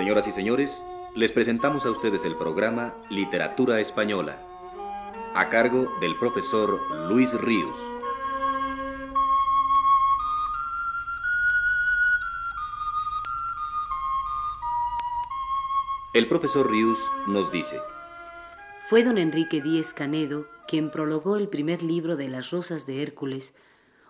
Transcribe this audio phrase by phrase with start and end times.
[0.00, 0.82] Señoras y señores,
[1.14, 4.38] les presentamos a ustedes el programa Literatura Española,
[5.34, 6.80] a cargo del profesor
[7.10, 7.76] Luis Ríos.
[16.14, 17.78] El profesor Ríos nos dice,
[18.88, 23.54] Fue don Enrique Díez Canedo quien prologó el primer libro de Las Rosas de Hércules,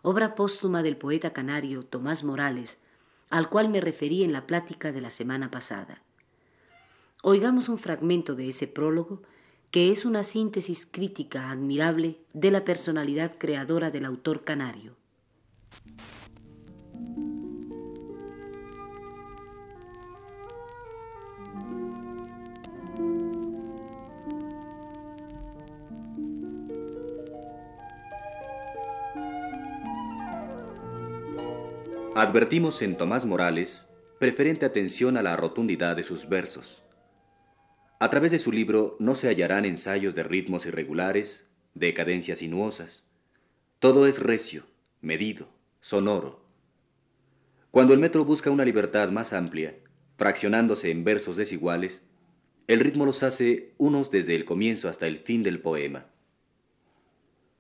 [0.03, 2.79] obra póstuma del poeta canario Tomás Morales,
[3.31, 6.03] al cual me referí en la plática de la semana pasada.
[7.23, 9.23] Oigamos un fragmento de ese prólogo
[9.71, 14.97] que es una síntesis crítica admirable de la personalidad creadora del autor canario.
[32.17, 36.83] Advertimos en Tomás Morales preferente atención a la rotundidad de sus versos.
[38.01, 43.05] A través de su libro no se hallarán ensayos de ritmos irregulares, de cadencias sinuosas.
[43.79, 44.65] Todo es recio,
[45.01, 46.45] medido, sonoro.
[47.71, 49.77] Cuando el metro busca una libertad más amplia,
[50.17, 52.03] fraccionándose en versos desiguales,
[52.67, 56.07] el ritmo los hace unos desde el comienzo hasta el fin del poema.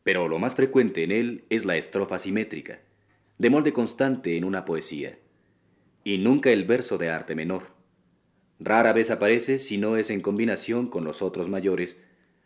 [0.02, 2.80] Pero lo más frecuente en él es la estrofa simétrica
[3.40, 5.18] de molde constante en una poesía,
[6.04, 7.68] y nunca el verso de arte menor.
[8.58, 11.96] Rara vez aparece si no es en combinación con los otros mayores,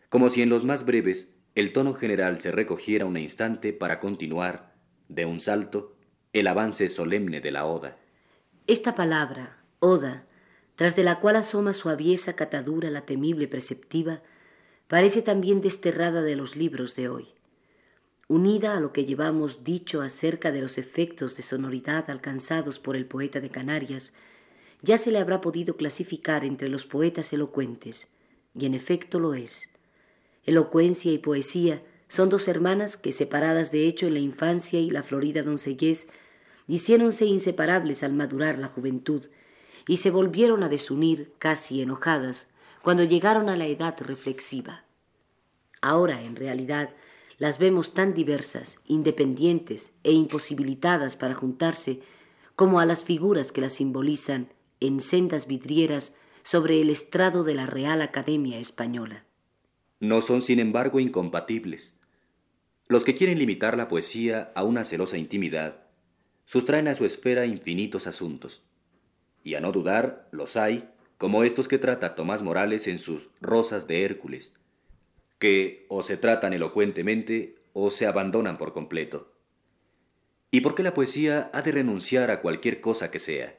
[0.09, 4.72] como si en los más breves el tono general se recogiera un instante para continuar,
[5.09, 5.97] de un salto,
[6.33, 7.97] el avance solemne de la oda.
[8.69, 10.27] Esta palabra, oda,
[10.77, 14.22] tras de la cual asoma su aviesa catadura la temible preceptiva,
[14.87, 17.34] parece también desterrada de los libros de hoy
[18.29, 23.07] unida a lo que llevamos dicho acerca de los efectos de sonoridad alcanzados por el
[23.07, 24.12] poeta de Canarias,
[24.83, 28.09] ya se le habrá podido clasificar entre los poetas elocuentes,
[28.55, 29.69] y en efecto lo es.
[30.45, 35.03] Elocuencia y poesía son dos hermanas que, separadas de hecho en la infancia y la
[35.03, 36.06] florida doncellez,
[36.67, 39.23] hiciéronse inseparables al madurar la juventud,
[39.87, 42.47] y se volvieron a desunir casi enojadas
[42.83, 44.85] cuando llegaron a la edad reflexiva.
[45.81, 46.91] Ahora, en realidad,
[47.44, 52.00] las vemos tan diversas, independientes e imposibilitadas para juntarse,
[52.56, 54.49] como a las figuras que las simbolizan
[54.81, 59.27] en sendas vidrieras sobre el estrado de la Real Academia Española.
[60.00, 61.94] No son, sin embargo, incompatibles.
[62.88, 65.84] Los que quieren limitar la poesía a una celosa intimidad,
[66.47, 68.62] sustraen a su esfera infinitos asuntos.
[69.43, 70.88] Y a no dudar, los hay,
[71.19, 74.55] como estos que trata Tomás Morales en sus Rosas de Hércules,
[75.44, 79.31] que o se tratan elocuentemente o se abandonan por completo.
[80.50, 83.59] ¿Y por qué la poesía ha de renunciar a cualquier cosa que sea?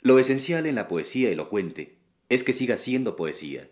[0.00, 1.98] Lo esencial en la poesía elocuente
[2.30, 3.68] es que siga siendo poesía.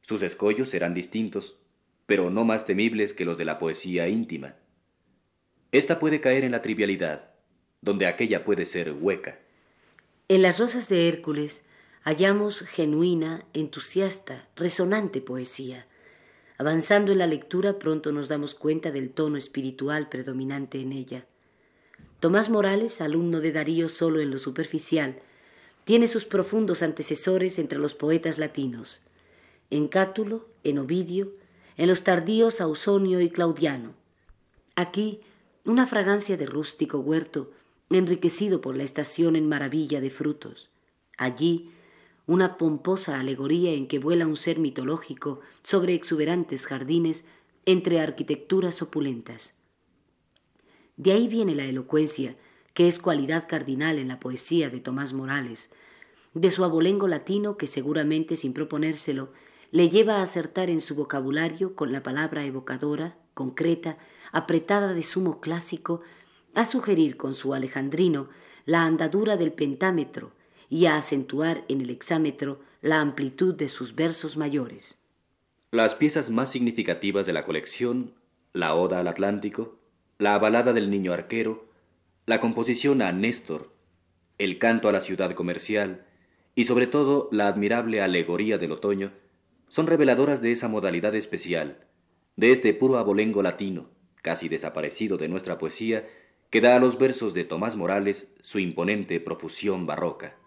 [0.00, 1.60] Sus escollos serán distintos,
[2.06, 4.56] pero no más temibles que los de la poesía íntima.
[5.70, 7.34] Esta puede caer en la trivialidad,
[7.82, 9.38] donde aquella puede ser hueca.
[10.26, 11.62] En las rosas de Hércules
[12.02, 15.86] hallamos genuina, entusiasta, resonante poesía,
[16.62, 21.26] Avanzando en la lectura pronto nos damos cuenta del tono espiritual predominante en ella.
[22.20, 25.18] Tomás Morales, alumno de Darío solo en lo superficial,
[25.82, 29.00] tiene sus profundos antecesores entre los poetas latinos,
[29.70, 31.32] en Cátulo, en Ovidio,
[31.76, 33.94] en los tardíos Ausonio y Claudiano.
[34.76, 35.20] Aquí,
[35.64, 37.50] una fragancia de rústico huerto,
[37.90, 40.70] enriquecido por la estación en maravilla de frutos.
[41.18, 41.72] Allí,
[42.26, 47.24] una pomposa alegoría en que vuela un ser mitológico sobre exuberantes jardines
[47.66, 49.54] entre arquitecturas opulentas.
[50.96, 52.36] De ahí viene la elocuencia,
[52.74, 55.70] que es cualidad cardinal en la poesía de Tomás Morales,
[56.34, 59.32] de su abolengo latino que seguramente sin proponérselo
[59.70, 63.98] le lleva a acertar en su vocabulario con la palabra evocadora, concreta,
[64.30, 66.02] apretada de sumo clásico,
[66.54, 68.28] a sugerir con su alejandrino
[68.64, 70.32] la andadura del pentámetro,
[70.72, 74.96] y a acentuar en el hexámetro la amplitud de sus versos mayores.
[75.70, 78.14] Las piezas más significativas de la colección,
[78.54, 79.78] la Oda al Atlántico,
[80.16, 81.68] la balada del niño arquero,
[82.24, 83.70] la composición a Néstor,
[84.38, 86.06] el canto a la ciudad comercial
[86.54, 89.12] y sobre todo la admirable alegoría del otoño,
[89.68, 91.84] son reveladoras de esa modalidad especial,
[92.36, 93.90] de este puro abolengo latino,
[94.22, 96.08] casi desaparecido de nuestra poesía,
[96.48, 100.38] que da a los versos de Tomás Morales su imponente profusión barroca.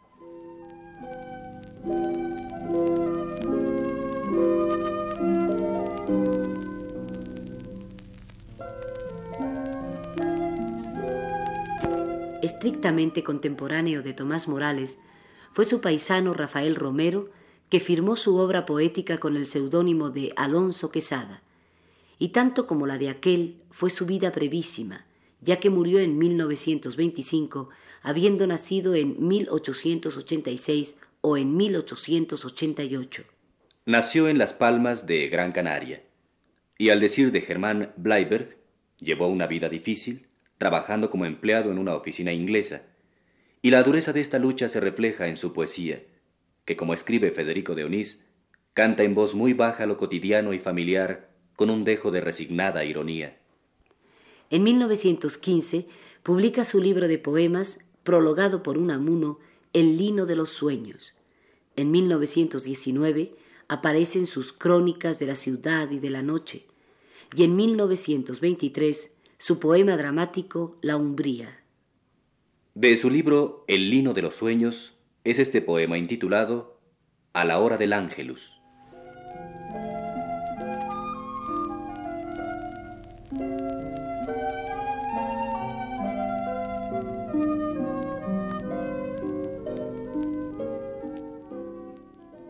[12.45, 14.97] Estrictamente contemporáneo de Tomás Morales,
[15.51, 17.29] fue su paisano Rafael Romero,
[17.69, 21.41] que firmó su obra poética con el seudónimo de Alonso Quesada,
[22.19, 25.05] y tanto como la de aquel fue su vida brevísima,
[25.41, 27.69] ya que murió en 1925,
[28.01, 33.23] habiendo nacido en 1886 o en 1888.
[33.85, 36.03] Nació en Las Palmas de Gran Canaria,
[36.77, 38.57] y al decir de Germán Bleiberg,
[38.99, 40.27] llevó una vida difícil,
[40.57, 42.83] trabajando como empleado en una oficina inglesa,
[43.61, 46.03] y la dureza de esta lucha se refleja en su poesía,
[46.65, 48.23] que como escribe Federico de Onís,
[48.73, 53.37] canta en voz muy baja lo cotidiano y familiar con un dejo de resignada ironía.
[54.49, 55.87] En 1915
[56.23, 59.39] publica su libro de poemas, prologado por un amuno,
[59.73, 61.15] El lino de los sueños.
[61.75, 63.35] En 1919
[63.67, 66.65] aparecen sus Crónicas de la ciudad y de la noche,
[67.35, 71.59] y en 1923 su poema dramático La Umbría.
[72.73, 74.93] De su libro El lino de los sueños
[75.23, 76.79] es este poema intitulado
[77.33, 78.61] A la hora del ángelus.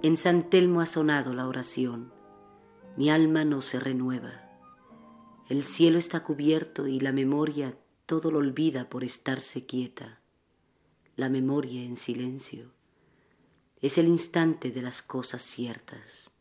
[0.04, 2.12] En San Telmo ha sonado la oración,
[2.96, 4.45] mi alma no se renueva.
[5.48, 7.78] El cielo está cubierto y la memoria
[8.08, 10.20] todo lo olvida por estarse quieta.
[11.16, 12.72] La memoria en silencio
[13.80, 16.32] es el instante de las cosas ciertas.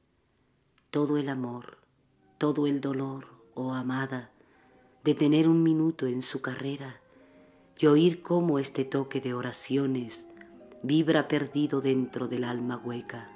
[0.90, 1.76] Todo el amor,
[2.38, 4.30] todo el dolor, oh amada,
[5.04, 7.02] de tener un minuto en su carrera
[7.78, 10.28] y oír cómo este toque de oraciones
[10.82, 13.33] vibra perdido dentro del alma hueca.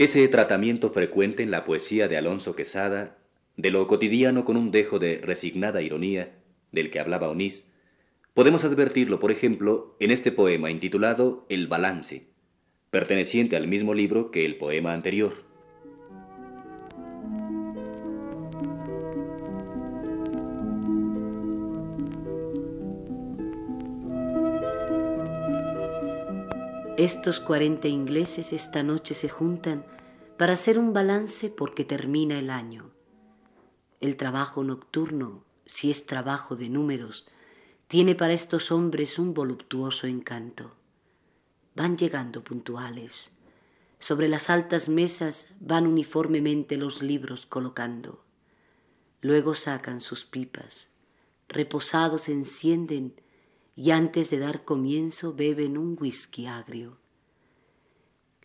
[0.00, 3.18] Ese tratamiento frecuente en la poesía de Alonso Quesada,
[3.58, 6.38] de lo cotidiano con un dejo de resignada ironía,
[6.72, 7.66] del que hablaba Onís,
[8.32, 12.28] podemos advertirlo, por ejemplo, en este poema intitulado El Balance,
[12.90, 15.49] perteneciente al mismo libro que el poema anterior.
[27.00, 29.86] Estos cuarenta ingleses esta noche se juntan
[30.36, 32.90] para hacer un balance porque termina el año.
[34.00, 37.26] El trabajo nocturno, si es trabajo de números,
[37.88, 40.74] tiene para estos hombres un voluptuoso encanto.
[41.74, 43.30] Van llegando puntuales.
[43.98, 48.22] Sobre las altas mesas van uniformemente los libros colocando.
[49.22, 50.90] Luego sacan sus pipas.
[51.48, 53.14] Reposados encienden
[53.76, 56.98] y antes de dar comienzo beben un whisky agrio.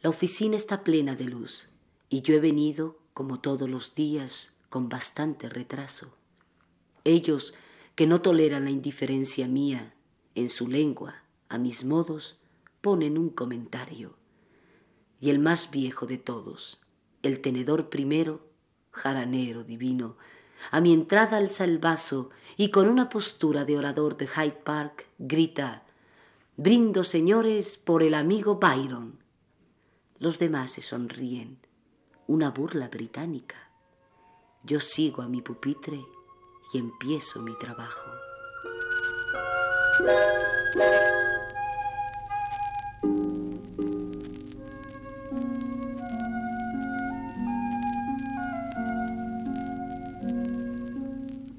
[0.02, 1.70] La oficina está plena de luz
[2.10, 6.16] y yo he venido, como todos los días, con bastante retraso.
[7.04, 7.54] Ellos,
[7.96, 9.94] que no toleran la indiferencia mía
[10.36, 12.38] en su lengua, a mis modos,
[12.82, 14.16] ponen un comentario.
[15.20, 16.80] Y el más viejo de todos,
[17.24, 18.48] el tenedor primero,
[18.92, 20.18] jaranero divino,
[20.72, 25.08] a mi entrada alza el vaso y con una postura de orador de Hyde Park
[25.18, 25.86] grita
[26.58, 29.20] Brindo, señores, por el amigo Byron.
[30.20, 31.60] Los demás se sonríen.
[32.28, 33.58] Una burla británica.
[34.64, 36.00] Yo sigo a mi pupitre
[36.72, 38.10] y empiezo mi trabajo.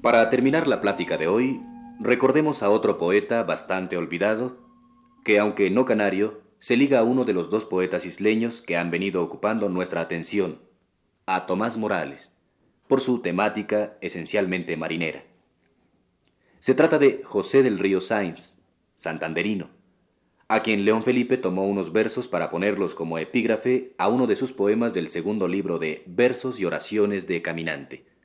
[0.07, 1.61] Para terminar la plática de hoy,
[1.99, 4.57] recordemos a otro poeta bastante olvidado,
[5.25, 8.89] que aunque no canario, se liga a uno de los dos poetas isleños que han
[8.89, 10.61] venido ocupando nuestra atención,
[11.25, 12.31] a Tomás Morales,
[12.87, 15.25] por su temática esencialmente marinera.
[16.59, 18.55] Se trata de José del Río Sáenz,
[18.95, 19.71] santanderino,
[20.47, 24.53] a quien León Felipe tomó unos versos para ponerlos como epígrafe a uno de sus
[24.53, 28.16] poemas del segundo libro de Versos y Oraciones de Caminante.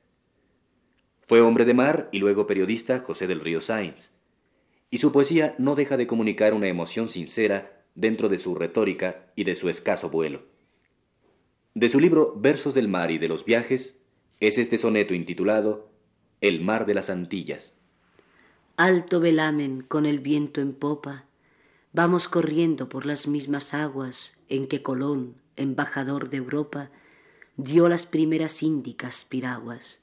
[1.32, 4.10] Fue hombre de mar y luego periodista José del Río Sáenz,
[4.90, 9.44] y su poesía no deja de comunicar una emoción sincera dentro de su retórica y
[9.44, 10.42] de su escaso vuelo.
[11.72, 13.96] De su libro Versos del mar y de los viajes
[14.40, 15.88] es este soneto intitulado
[16.42, 17.76] El mar de las Antillas.
[18.76, 21.24] Alto velamen con el viento en popa,
[21.94, 26.90] vamos corriendo por las mismas aguas en que Colón, embajador de Europa,
[27.56, 30.01] dio las primeras índicas piraguas.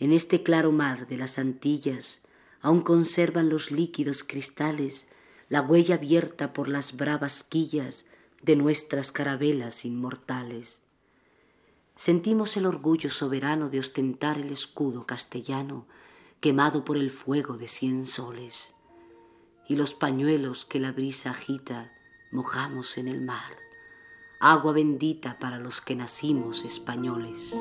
[0.00, 2.22] En este claro mar de las Antillas
[2.62, 5.06] aún conservan los líquidos cristales
[5.50, 8.06] la huella abierta por las bravas quillas
[8.40, 10.80] de nuestras carabelas inmortales.
[11.96, 15.86] Sentimos el orgullo soberano de ostentar el escudo castellano
[16.40, 18.72] quemado por el fuego de cien soles,
[19.68, 21.92] y los pañuelos que la brisa agita
[22.32, 23.58] mojamos en el mar,
[24.38, 27.60] agua bendita para los que nacimos españoles.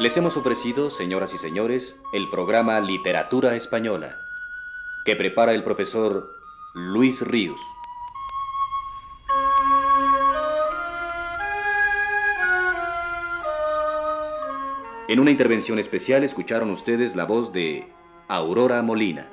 [0.00, 4.16] Les hemos ofrecido, señoras y señores, el programa Literatura Española,
[5.04, 6.26] que prepara el profesor
[6.72, 7.60] Luis Ríos.
[15.06, 17.86] En una intervención especial escucharon ustedes la voz de
[18.26, 19.28] Aurora Molina.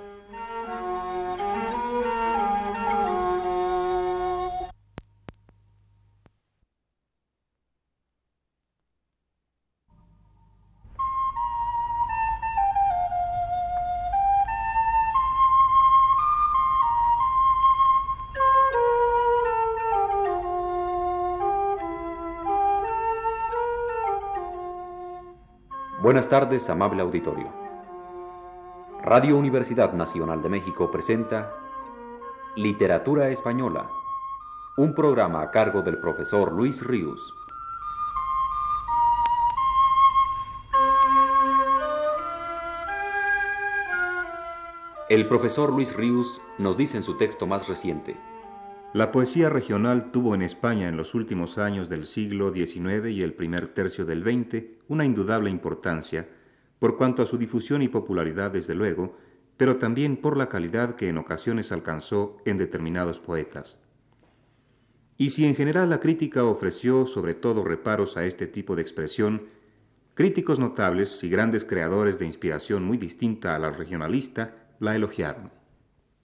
[26.08, 27.50] Buenas tardes, amable auditorio.
[29.04, 31.54] Radio Universidad Nacional de México presenta
[32.56, 33.90] Literatura Española,
[34.78, 37.36] un programa a cargo del profesor Luis Ríos.
[45.10, 48.18] El profesor Luis Ríos nos dice en su texto más reciente,
[48.98, 53.34] la poesía regional tuvo en España en los últimos años del siglo XIX y el
[53.34, 56.28] primer tercio del XX una indudable importancia,
[56.80, 59.16] por cuanto a su difusión y popularidad desde luego,
[59.56, 63.78] pero también por la calidad que en ocasiones alcanzó en determinados poetas.
[65.16, 69.44] Y si en general la crítica ofreció sobre todo reparos a este tipo de expresión,
[70.16, 75.52] críticos notables y grandes creadores de inspiración muy distinta a la regionalista la elogiaron.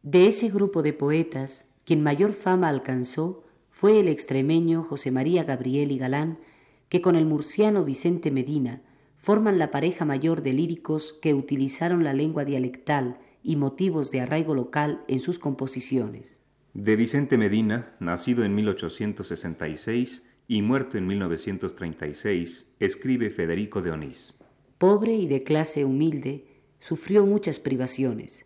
[0.02, 5.92] De ese grupo de poetas, quien mayor fama alcanzó fue el extremeño José María Gabriel
[5.92, 6.40] y Galán,
[6.88, 8.82] que con el murciano Vicente Medina
[9.18, 14.56] forman la pareja mayor de líricos que utilizaron la lengua dialectal y motivos de arraigo
[14.56, 16.40] local en sus composiciones.
[16.74, 24.40] De Vicente Medina, nacido en 1866 y muerto en 1936, escribe Federico de Onís.
[24.78, 26.46] Pobre y de clase humilde,
[26.80, 28.46] sufrió muchas privaciones.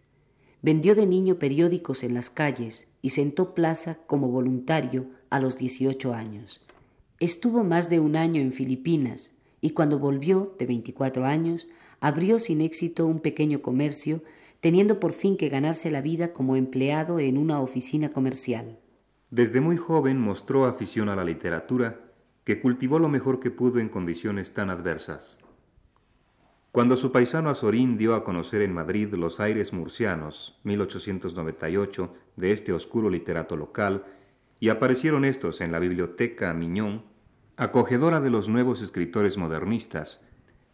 [0.61, 6.13] Vendió de niño periódicos en las calles y sentó plaza como voluntario a los 18
[6.13, 6.61] años.
[7.19, 11.67] Estuvo más de un año en Filipinas y cuando volvió, de 24 años,
[11.99, 14.23] abrió sin éxito un pequeño comercio,
[14.61, 18.77] teniendo por fin que ganarse la vida como empleado en una oficina comercial.
[19.29, 21.99] Desde muy joven mostró afición a la literatura,
[22.43, 25.39] que cultivó lo mejor que pudo en condiciones tan adversas.
[26.71, 32.73] Cuando su paisano Azorín dio a conocer en Madrid los aires murcianos, 1898, de este
[32.73, 34.05] oscuro literato local,
[34.59, 37.03] y aparecieron estos en la biblioteca Miñón,
[37.55, 40.23] acogedora de los nuevos escritores modernistas,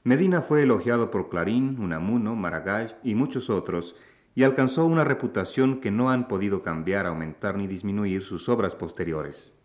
[0.04, 3.96] Medina fue elogiado por Clarín, Unamuno, Maragall y muchos otros,
[4.36, 9.56] y alcanzó una reputación que no han podido cambiar, aumentar ni disminuir sus obras posteriores.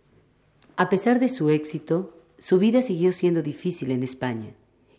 [0.76, 4.54] A pesar de su éxito, su vida siguió siendo difícil en España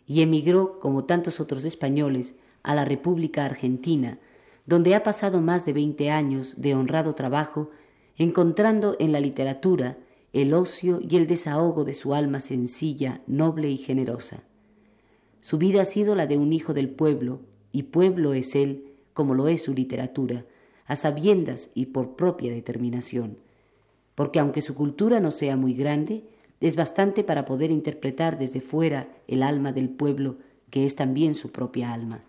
[0.09, 4.17] y emigró, como tantos otros españoles, a la República Argentina,
[4.65, 7.69] donde ha pasado más de veinte años de honrado trabajo,
[8.17, 9.97] encontrando en la literatura
[10.33, 14.41] el ocio y el desahogo de su alma sencilla, noble y generosa.
[15.41, 19.35] Su vida ha sido la de un hijo del pueblo, y pueblo es él, como
[19.35, 20.43] lo es su literatura,
[20.87, 23.37] a sabiendas y por propia determinación,
[24.15, 26.23] porque aunque su cultura no sea muy grande,
[26.61, 30.37] es bastante para poder interpretar desde fuera el alma del pueblo,
[30.69, 32.21] que es también su propia alma.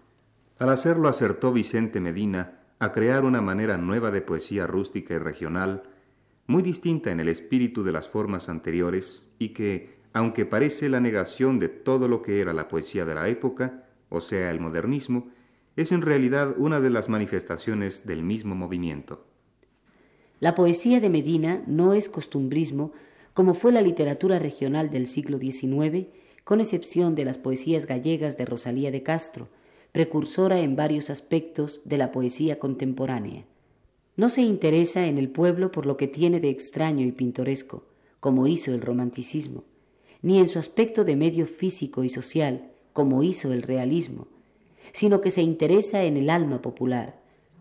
[0.59, 5.83] Al hacerlo acertó Vicente Medina a crear una manera nueva de poesía rústica y regional,
[6.47, 11.59] muy distinta en el espíritu de las formas anteriores y que, aunque parece la negación
[11.59, 15.29] de todo lo que era la poesía de la época, o sea, el modernismo,
[15.77, 19.25] es en realidad una de las manifestaciones del mismo movimiento.
[20.41, 22.93] La poesía de Medina no es costumbrismo,
[23.35, 26.07] como fue la literatura regional del siglo XIX,
[26.45, 29.49] con excepción de las poesías gallegas de Rosalía de Castro,
[29.93, 33.45] precursora en varios aspectos de la poesía contemporánea.
[34.17, 37.85] No se interesa en el pueblo por lo que tiene de extraño y pintoresco,
[38.21, 39.65] como hizo el romanticismo,
[40.23, 44.29] ni en su aspecto de medio físico y social, como hizo el realismo,
[44.93, 47.21] sino que se interesa en el alma popular,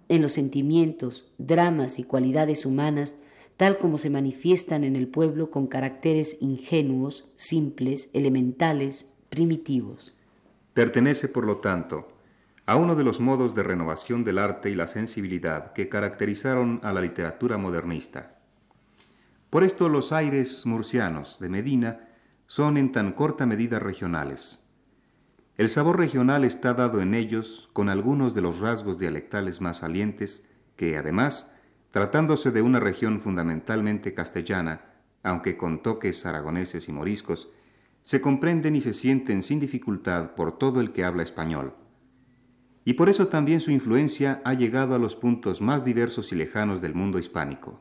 [0.09, 3.15] en los sentimientos, dramas y cualidades humanas,
[3.60, 10.16] tal como se manifiestan en el pueblo con caracteres ingenuos, simples, elementales, primitivos.
[10.74, 12.08] Pertenece, por lo tanto,
[12.66, 16.94] a uno de los modos de renovación del arte y la sensibilidad que caracterizaron a
[16.94, 18.39] la literatura modernista.
[19.50, 22.08] Por esto los aires murcianos de Medina
[22.48, 24.66] son en tan corta medida regionales.
[25.58, 30.48] El sabor regional está dado en ellos con algunos de los rasgos dialectales más salientes
[30.78, 31.51] que, además,
[31.91, 34.81] tratándose de una región fundamentalmente castellana,
[35.24, 37.50] aunque con toques aragoneses y moriscos,
[38.01, 41.74] se comprenden y se sienten sin dificultad por todo el que habla español
[42.89, 46.81] y por eso también su influencia ha llegado a los puntos más diversos y lejanos
[46.81, 47.79] del mundo hispánico.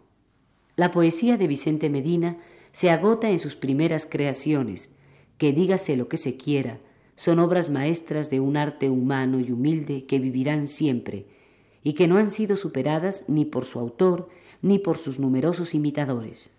[0.76, 2.36] La poesía de Vicente Medina
[2.72, 4.90] se agota en sus primeras creaciones,
[5.38, 6.78] que dígase lo que se quiera,
[7.16, 11.26] son obras maestras de un arte humano y humilde que vivirán siempre,
[11.82, 14.28] y que no han sido superadas ni por su autor
[14.62, 16.50] ni por sus numerosos imitadores.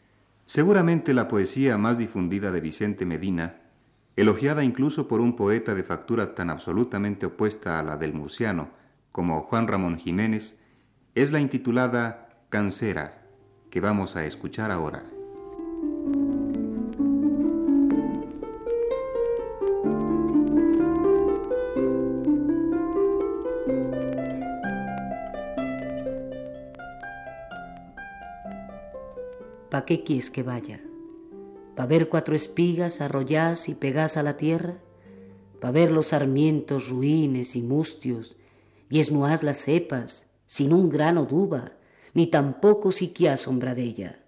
[0.45, 3.57] Seguramente la poesía más difundida de Vicente Medina
[4.19, 8.67] elogiada incluso por un poeta de factura tan absolutamente opuesta a la del murciano
[9.13, 10.59] como Juan Ramón Jiménez,
[11.15, 13.21] es la intitulada Cancera,
[13.69, 15.03] que vamos a escuchar ahora.
[29.79, 30.81] ¿Pa qué quieres que vaya?
[31.77, 34.79] pa' ver cuatro espigas arrollás y pegás a la tierra,
[35.61, 38.35] pa' ver los sarmientos ruines y mustios,
[38.89, 41.77] y esnuás las cepas, sin un grano d'uva,
[42.13, 44.19] ni tampoco siquiera sombra de ella,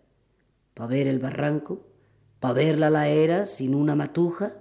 [0.73, 1.85] pa' ver el barranco,
[2.39, 4.53] pa' ver la laera sin una matuja,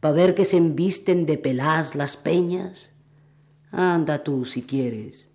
[0.00, 2.92] pa' ver que se embisten de pelás las peñas.
[3.70, 5.28] Anda tú si quieres,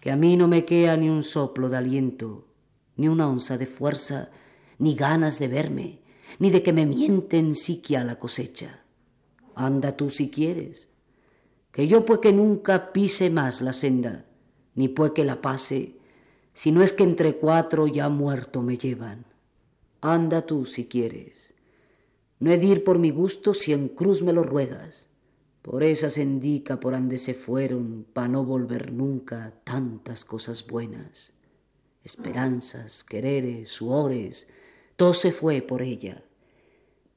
[0.00, 2.46] que a mí no me queda ni un soplo de aliento,
[2.96, 4.30] ni una onza de fuerza,
[4.78, 6.00] ni ganas de verme,
[6.38, 8.82] ni de que me mienten siquiera la cosecha.
[9.54, 10.88] Anda tú si quieres,
[11.72, 14.26] que yo pues que nunca pise más la senda,
[14.74, 15.96] ni pues que la pase,
[16.52, 19.26] si no es que entre cuatro ya muerto me llevan.
[20.00, 21.54] Anda tú si quieres.
[22.38, 25.08] No he de ir por mi gusto si en cruz me lo ruegas.
[25.62, 31.32] Por esa sendica por ande se fueron, pa' no volver nunca tantas cosas buenas.
[32.06, 34.46] Esperanzas, quereres, suores,
[34.94, 36.22] todo se fue por ella.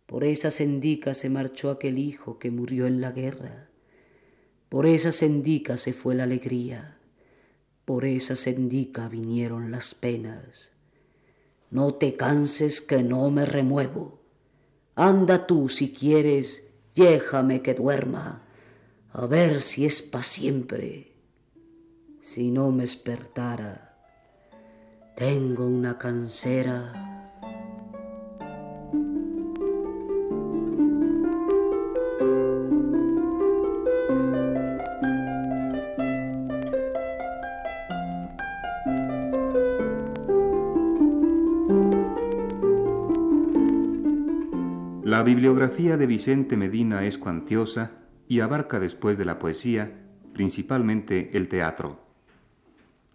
[0.07, 3.69] Por esa sendica se marchó aquel hijo que murió en la guerra.
[4.67, 6.97] Por esa sendica se fue la alegría.
[7.85, 10.71] Por esa sendica vinieron las penas.
[11.69, 14.19] No te canses que no me remuevo.
[14.95, 18.41] Anda tú si quieres, déjame que duerma,
[19.11, 21.11] a ver si es pa' siempre.
[22.21, 23.88] Si no me despertara,
[25.19, 26.93] tengo una cansera
[45.03, 47.91] La bibliografía de Vicente Medina es cuantiosa
[48.29, 49.91] y abarca después de la poesía
[50.31, 51.99] principalmente el teatro.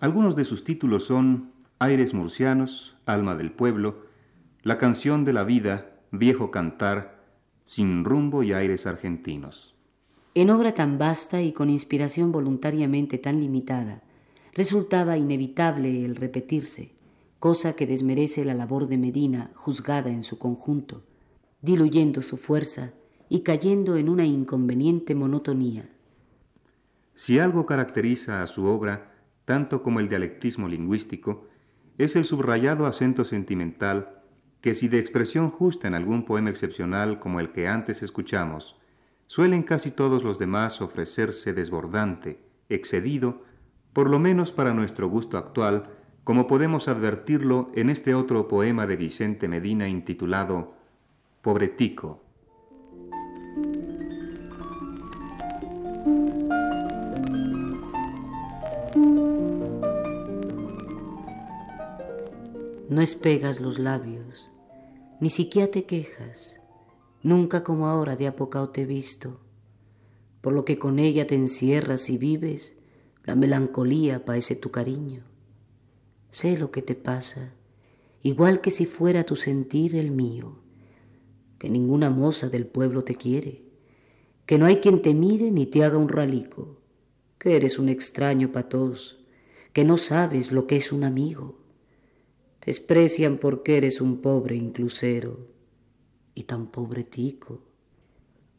[0.00, 1.53] Algunos de sus títulos son
[1.84, 4.06] Aires murcianos, Alma del pueblo,
[4.62, 7.22] La canción de la vida, Viejo cantar,
[7.66, 9.74] Sin rumbo y aires argentinos.
[10.34, 14.02] En obra tan vasta y con inspiración voluntariamente tan limitada,
[14.54, 16.92] resultaba inevitable el repetirse,
[17.38, 21.04] cosa que desmerece la labor de Medina juzgada en su conjunto
[21.64, 22.92] diluyendo su fuerza
[23.30, 25.88] y cayendo en una inconveniente monotonía.
[27.14, 29.14] Si algo caracteriza a su obra,
[29.46, 31.46] tanto como el dialectismo lingüístico,
[31.98, 34.20] es el subrayado acento sentimental
[34.60, 38.76] que si de expresión justa en algún poema excepcional como el que antes escuchamos,
[39.26, 43.42] suelen casi todos los demás ofrecerse desbordante, excedido,
[43.92, 45.90] por lo menos para nuestro gusto actual,
[46.24, 50.74] como podemos advertirlo en este otro poema de Vicente Medina intitulado
[51.42, 52.23] pobretico.
[62.94, 64.52] No espegas los labios,
[65.18, 66.60] ni siquiera te quejas,
[67.24, 69.40] nunca como ahora de apocao te he visto.
[70.40, 72.76] por lo que con ella te encierras y vives,
[73.24, 75.24] la melancolía parece tu cariño.
[76.30, 77.54] Sé lo que te pasa,
[78.22, 80.60] igual que si fuera tu sentir el mío,
[81.58, 83.64] que ninguna moza del pueblo te quiere,
[84.46, 86.78] que no hay quien te mire ni te haga un ralico,
[87.40, 89.18] que eres un extraño patos,
[89.72, 91.63] que no sabes lo que es un amigo.
[92.64, 95.48] Desprecian porque eres un pobre inclusero
[96.34, 97.62] y tan pobretico.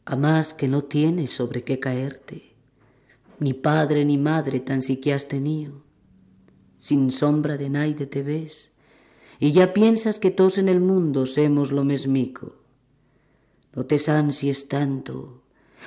[0.04, 2.54] A más que no tienes sobre qué caerte,
[3.40, 5.82] ni padre ni madre tan siquiera has tenido.
[6.78, 8.70] Sin sombra de naide te ves,
[9.40, 12.54] y ya piensas que todos en el mundo semos lo mesmico.
[13.74, 15.42] No te ansies tanto,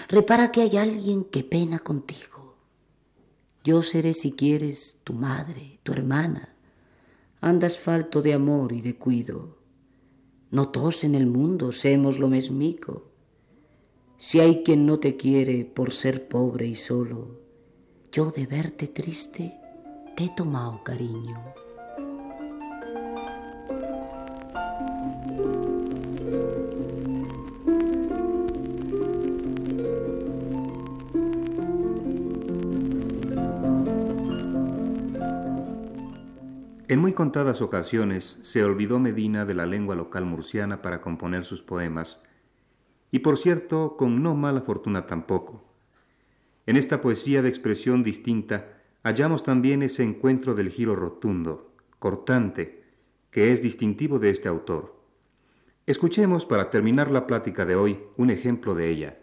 [0.09, 2.57] repara que hay alguien que pena contigo.
[3.63, 6.55] Yo seré si quieres tu madre, tu hermana.
[7.41, 9.57] Andas falto de amor y de cuido.
[10.51, 13.11] No todos en el mundo semos lo mesmico.
[14.17, 17.39] Si hay quien no te quiere por ser pobre y solo,
[18.11, 19.53] yo de verte triste
[20.17, 21.53] te he tomado cariño.
[36.89, 41.61] En muy contadas ocasiones se olvidó Medina de la lengua local murciana para componer sus
[41.61, 42.19] poemas,
[43.11, 45.63] y por cierto, con no mala fortuna tampoco.
[46.65, 52.83] En esta poesía de expresión distinta hallamos también ese encuentro del giro rotundo, cortante,
[53.29, 54.99] que es distintivo de este autor.
[55.85, 59.19] Escuchemos para terminar la plática de hoy un ejemplo de ella.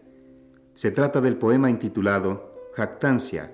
[0.76, 3.52] Se trata del poema intitulado Jactancia,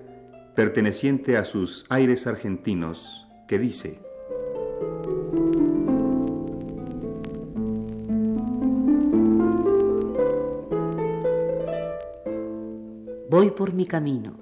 [0.55, 3.99] perteneciente a sus aires argentinos, que dice,
[13.33, 14.37] Voy por mi camino.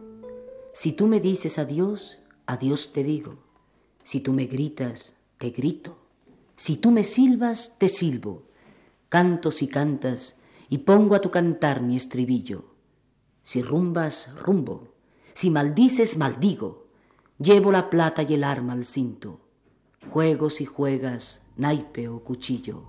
[0.73, 3.37] Si tú me dices adiós, adiós te digo.
[4.03, 5.97] Si tú me gritas, te grito.
[6.57, 8.43] Si tú me silbas, te silbo.
[9.07, 10.35] Canto si cantas
[10.67, 12.65] y pongo a tu cantar mi estribillo.
[13.43, 14.89] Si rumbas, rumbo.
[15.35, 16.80] Si maldices, maldigo.
[17.41, 19.39] Llevo la plata y el arma al cinto.
[20.11, 22.83] Juego si juegas, naipe o cuchillo.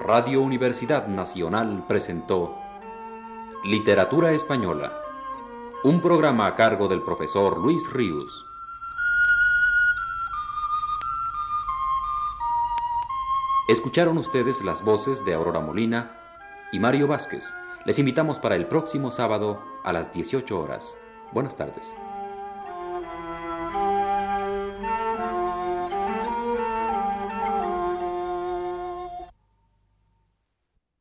[0.00, 2.56] Radio Universidad Nacional presentó
[3.64, 4.92] Literatura Española,
[5.84, 8.51] un programa a cargo del profesor Luis Ríos.
[13.72, 16.10] Escucharon ustedes las voces de Aurora Molina
[16.72, 17.54] y Mario Vázquez.
[17.86, 20.98] Les invitamos para el próximo sábado a las 18 horas.
[21.32, 21.96] Buenas tardes.